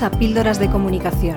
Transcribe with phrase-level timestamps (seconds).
[0.00, 1.36] A Píldoras de Comunicación,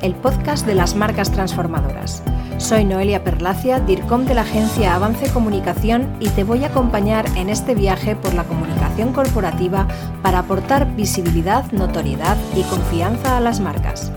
[0.00, 2.22] el podcast de las marcas transformadoras.
[2.56, 7.50] Soy Noelia Perlacia, DIRCOM de la agencia Avance Comunicación y te voy a acompañar en
[7.50, 9.88] este viaje por la comunicación corporativa
[10.22, 14.12] para aportar visibilidad, notoriedad y confianza a las marcas.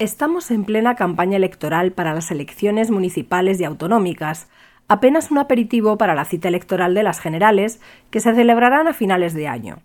[0.00, 4.48] Estamos en plena campaña electoral para las elecciones municipales y autonómicas,
[4.88, 7.80] apenas un aperitivo para la cita electoral de las generales,
[8.10, 9.78] que se celebrarán a finales de año.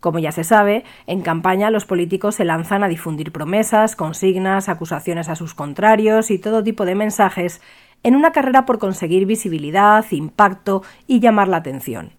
[0.00, 5.28] Como ya se sabe, en campaña los políticos se lanzan a difundir promesas, consignas, acusaciones
[5.28, 7.60] a sus contrarios y todo tipo de mensajes
[8.04, 12.12] en una carrera por conseguir visibilidad, impacto y llamar la atención.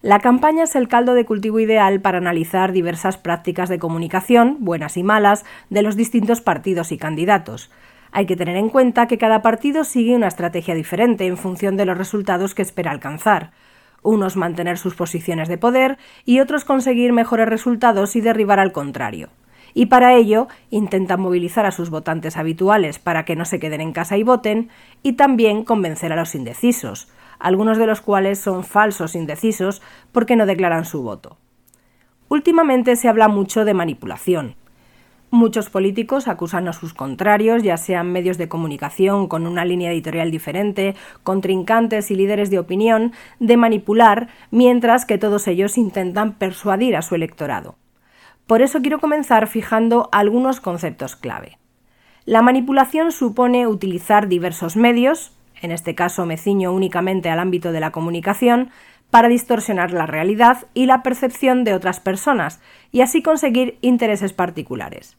[0.00, 4.96] La campaña es el caldo de cultivo ideal para analizar diversas prácticas de comunicación, buenas
[4.96, 7.70] y malas, de los distintos partidos y candidatos,
[8.16, 11.84] hay que tener en cuenta que cada partido sigue una estrategia diferente en función de
[11.84, 13.50] los resultados que espera alcanzar.
[14.00, 19.28] Unos mantener sus posiciones de poder y otros conseguir mejores resultados y derribar al contrario.
[19.74, 23.92] Y para ello intentan movilizar a sus votantes habituales para que no se queden en
[23.92, 24.70] casa y voten,
[25.02, 30.46] y también convencer a los indecisos, algunos de los cuales son falsos indecisos porque no
[30.46, 31.36] declaran su voto.
[32.30, 34.56] Últimamente se habla mucho de manipulación,
[35.30, 40.30] Muchos políticos acusan a sus contrarios, ya sean medios de comunicación con una línea editorial
[40.30, 47.02] diferente, contrincantes y líderes de opinión, de manipular, mientras que todos ellos intentan persuadir a
[47.02, 47.74] su electorado.
[48.46, 51.58] Por eso quiero comenzar fijando algunos conceptos clave.
[52.24, 57.80] La manipulación supone utilizar diversos medios, en este caso me ciño únicamente al ámbito de
[57.80, 58.70] la comunicación,
[59.10, 62.60] para distorsionar la realidad y la percepción de otras personas
[62.92, 65.16] y así conseguir intereses particulares.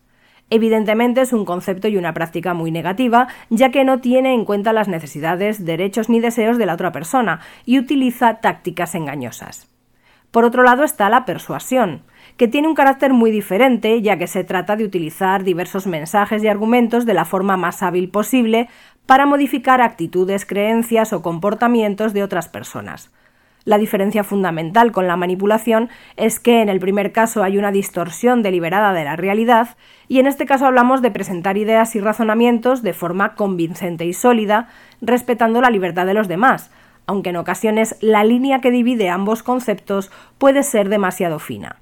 [0.50, 4.72] Evidentemente es un concepto y una práctica muy negativa, ya que no tiene en cuenta
[4.72, 9.68] las necesidades, derechos ni deseos de la otra persona y utiliza tácticas engañosas.
[10.31, 12.03] Por otro lado está la persuasión,
[12.38, 16.47] que tiene un carácter muy diferente, ya que se trata de utilizar diversos mensajes y
[16.47, 18.70] argumentos de la forma más hábil posible
[19.06, 23.09] para modificar actitudes, creencias o comportamientos de otras personas.
[23.67, 28.41] La diferencia fundamental con la manipulación es que en el primer caso hay una distorsión
[28.41, 29.75] deliberada de la realidad
[30.07, 34.69] y en este caso hablamos de presentar ideas y razonamientos de forma convincente y sólida,
[35.01, 36.72] respetando la libertad de los demás,
[37.07, 41.81] aunque en ocasiones la línea que divide ambos conceptos puede ser demasiado fina.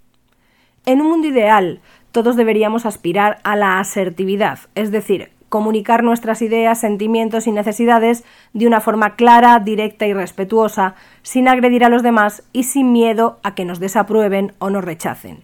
[0.88, 1.82] En un mundo ideal,
[2.12, 8.24] todos deberíamos aspirar a la asertividad, es decir, comunicar nuestras ideas, sentimientos y necesidades
[8.54, 13.40] de una forma clara, directa y respetuosa, sin agredir a los demás y sin miedo
[13.44, 15.44] a que nos desaprueben o nos rechacen.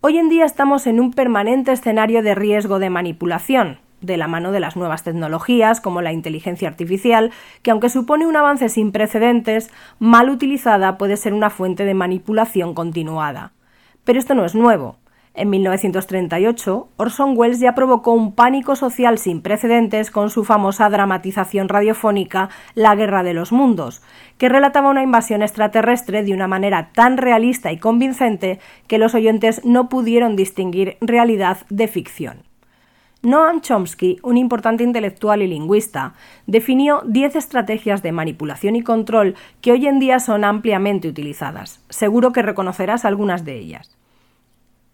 [0.00, 4.52] Hoy en día estamos en un permanente escenario de riesgo de manipulación, de la mano
[4.52, 7.32] de las nuevas tecnologías como la inteligencia artificial,
[7.62, 12.74] que aunque supone un avance sin precedentes, mal utilizada puede ser una fuente de manipulación
[12.74, 13.52] continuada.
[14.04, 14.96] Pero esto no es nuevo.
[15.32, 21.68] En 1938, Orson Welles ya provocó un pánico social sin precedentes con su famosa dramatización
[21.68, 24.02] radiofónica La Guerra de los Mundos,
[24.38, 28.58] que relataba una invasión extraterrestre de una manera tan realista y convincente
[28.88, 32.42] que los oyentes no pudieron distinguir realidad de ficción.
[33.22, 36.14] Noam Chomsky, un importante intelectual y lingüista,
[36.46, 41.84] definió 10 estrategias de manipulación y control que hoy en día son ampliamente utilizadas.
[41.88, 43.99] Seguro que reconocerás algunas de ellas.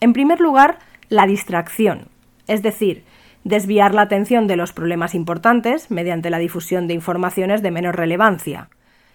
[0.06, 0.78] En primer lugar,
[1.08, 2.06] la distracción,
[2.46, 3.02] es decir,
[3.42, 8.68] desviar la atención de los problemas importantes mediante la difusión de informaciones de menor relevancia.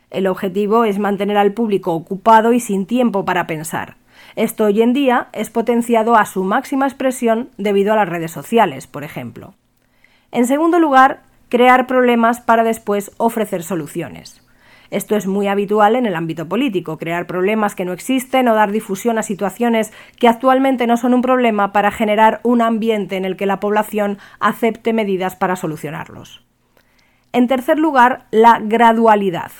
[0.09, 3.95] El objetivo es mantener al público ocupado y sin tiempo para pensar.
[4.35, 8.85] Esto hoy en día es potenciado a su máxima expresión debido a las redes sociales,
[8.85, 9.53] por ejemplo.
[10.33, 14.45] En segundo lugar, crear problemas para después ofrecer soluciones.
[14.91, 18.73] Esto es muy habitual en el ámbito político, crear problemas que no existen o dar
[18.73, 23.37] difusión a situaciones que actualmente no son un problema para generar un ambiente en el
[23.37, 26.43] que la población acepte medidas para solucionarlos.
[27.31, 29.51] En tercer lugar, la gradualidad,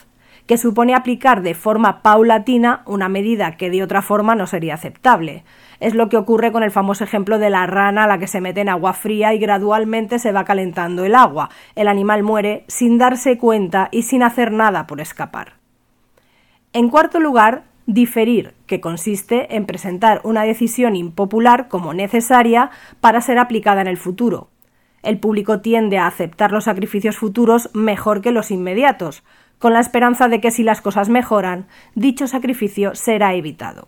[0.52, 5.46] que supone aplicar de forma paulatina una medida que de otra forma no sería aceptable.
[5.80, 8.42] Es lo que ocurre con el famoso ejemplo de la rana a la que se
[8.42, 11.52] mete en agua fría y gradualmente se va calentando el agua.
[11.76, 15.54] El animal muere sin darse cuenta y sin hacer nada por escapar.
[16.74, 23.40] En cuarto lugar, diferir, que consiste en presentar una decisión impopular como necesaria para ser
[23.40, 24.50] aplicada en el futuro.
[25.02, 29.24] El público tiende a aceptar los sacrificios futuros mejor que los inmediatos,
[29.62, 33.88] con la esperanza de que si las cosas mejoran, dicho sacrificio será evitado.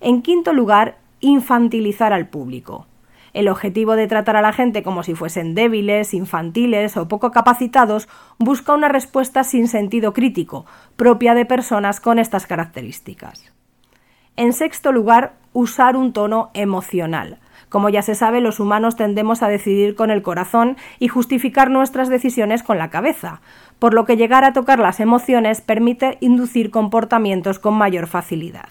[0.00, 2.88] En quinto lugar, infantilizar al público.
[3.34, 8.08] El objetivo de tratar a la gente como si fuesen débiles, infantiles o poco capacitados
[8.38, 10.66] busca una respuesta sin sentido crítico,
[10.96, 13.52] propia de personas con estas características.
[14.36, 17.38] En sexto lugar, usar un tono emocional.
[17.68, 22.08] Como ya se sabe, los humanos tendemos a decidir con el corazón y justificar nuestras
[22.08, 23.40] decisiones con la cabeza,
[23.78, 28.68] por lo que llegar a tocar las emociones permite inducir comportamientos con mayor facilidad.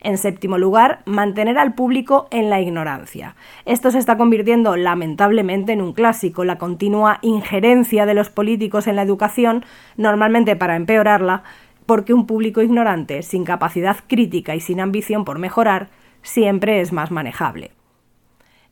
[0.00, 3.34] En séptimo lugar, mantener al público en la ignorancia.
[3.64, 8.96] Esto se está convirtiendo lamentablemente en un clásico, la continua injerencia de los políticos en
[8.96, 9.64] la educación,
[9.96, 11.42] normalmente para empeorarla,
[11.86, 15.88] porque un público ignorante, sin capacidad crítica y sin ambición por mejorar,
[16.22, 17.75] siempre es más manejable.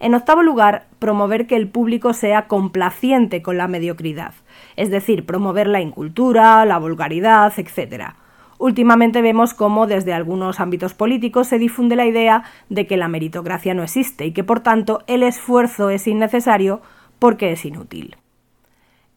[0.01, 4.35] En octavo lugar, promover que el público sea complaciente con la mediocridad,
[4.77, 8.15] es decir, promover la incultura, la vulgaridad, etc.
[8.59, 13.75] Últimamente vemos cómo desde algunos ámbitos políticos se difunde la idea de que la meritocracia
[13.75, 16.81] no existe y que por tanto el esfuerzo es innecesario
[17.19, 18.17] porque es inútil.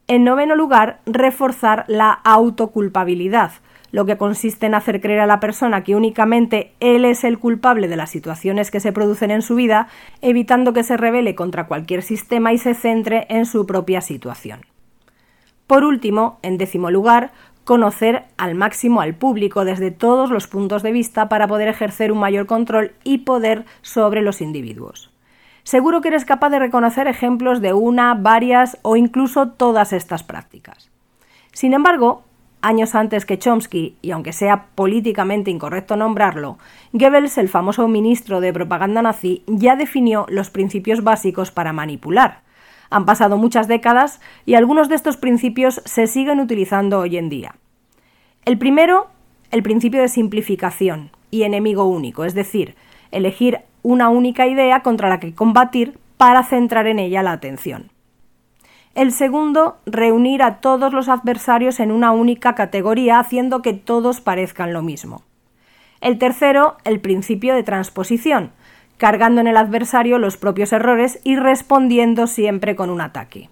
[0.06, 3.52] En noveno lugar, reforzar la autoculpabilidad,
[3.90, 7.88] lo que consiste en hacer creer a la persona que únicamente él es el culpable
[7.88, 9.88] de las situaciones que se producen en su vida,
[10.20, 14.60] evitando que se rebele contra cualquier sistema y se centre en su propia situación.
[15.66, 17.32] Por último, en décimo lugar,
[17.64, 22.18] conocer al máximo al público desde todos los puntos de vista para poder ejercer un
[22.18, 25.10] mayor control y poder sobre los individuos.
[25.64, 30.90] Seguro que eres capaz de reconocer ejemplos de una, varias o incluso todas estas prácticas.
[31.52, 32.24] Sin embargo,
[32.62, 36.58] años antes que Chomsky, y aunque sea políticamente incorrecto nombrarlo,
[36.92, 42.42] Goebbels, el famoso ministro de propaganda nazi, ya definió los principios básicos para manipular.
[42.90, 47.56] Han pasado muchas décadas y algunos de estos principios se siguen utilizando hoy en día.
[48.44, 49.08] El primero,
[49.50, 52.76] el principio de simplificación y enemigo único, es decir,
[53.10, 57.90] elegir una única idea contra la que combatir para centrar en ella la atención.
[58.94, 64.72] El segundo, reunir a todos los adversarios en una única categoría, haciendo que todos parezcan
[64.72, 65.22] lo mismo.
[66.00, 68.52] El tercero, el principio de transposición,
[68.96, 73.50] cargando en el adversario los propios errores y respondiendo siempre con un ataque.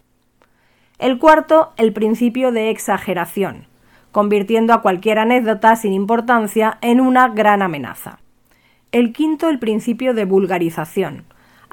[0.98, 3.66] El cuarto, el principio de exageración,
[4.12, 8.18] convirtiendo a cualquier anécdota sin importancia en una gran amenaza.
[8.92, 11.24] El quinto, el principio de vulgarización,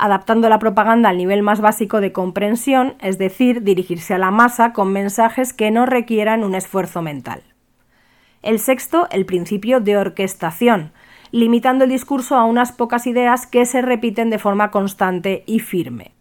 [0.03, 4.73] adaptando la propaganda al nivel más básico de comprensión, es decir, dirigirse a la masa
[4.73, 7.41] con mensajes que no requieran un esfuerzo mental.
[8.41, 10.91] El sexto, el principio de orquestación,
[11.31, 16.11] limitando el discurso a unas pocas ideas que se repiten de forma constante y firme.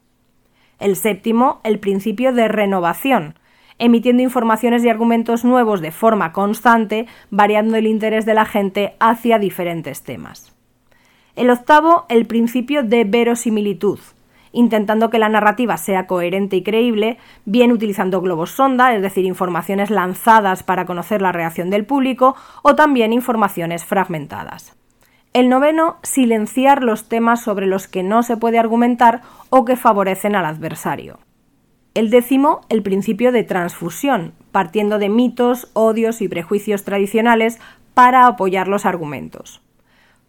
[0.79, 3.35] El séptimo, el principio de renovación,
[3.81, 9.41] emitiendo informaciones y argumentos nuevos de forma constante, variando el interés de la gente hacia
[9.41, 10.55] diferentes temas.
[11.35, 13.99] El octavo, el principio de verosimilitud,
[14.53, 19.89] intentando que la narrativa sea coherente y creíble, bien utilizando globos sonda, es decir, informaciones
[19.89, 24.77] lanzadas para conocer la reacción del público, o también informaciones fragmentadas.
[25.33, 30.37] El noveno, silenciar los temas sobre los que no se puede argumentar o que favorecen
[30.37, 31.19] al adversario.
[31.95, 37.59] El décimo, el principio de transfusión, partiendo de mitos, odios y prejuicios tradicionales
[37.95, 39.63] para apoyar los argumentos.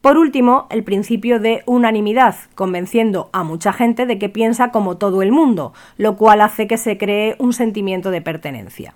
[0.03, 5.21] Por último, el principio de unanimidad, convenciendo a mucha gente de que piensa como todo
[5.21, 8.95] el mundo, lo cual hace que se cree un sentimiento de pertenencia.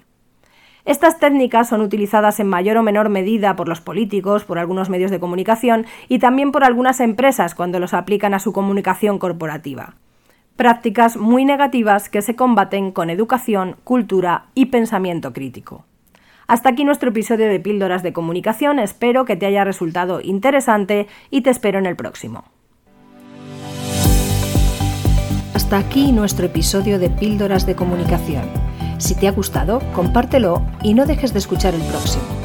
[0.84, 5.10] Estas técnicas son utilizadas en mayor o menor medida por los políticos, por algunos medios
[5.10, 9.96] de comunicación y también por algunas empresas cuando los aplican a su comunicación corporativa.
[10.58, 15.86] Prácticas muy negativas que se combaten con educación, cultura y pensamiento crítico.
[16.48, 21.42] Hasta aquí nuestro episodio de Píldoras de Comunicación, espero que te haya resultado interesante y
[21.42, 22.46] te espero en el próximo.
[25.54, 28.46] Hasta aquí nuestro episodio de Píldoras de Comunicación.
[28.98, 32.37] Si te ha gustado, compártelo y no dejes de escuchar el próximo.